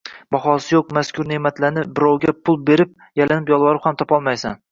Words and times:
Bahosi 0.35 0.71
yo‘q 0.75 0.93
mazkur 0.97 1.27
ne’matlarni 1.31 1.83
birovga 1.99 2.35
pul 2.49 2.59
berib, 2.71 2.97
yalinib-yolvorib 3.21 3.87
ham 3.89 4.01
topolmaysiz. 4.03 4.59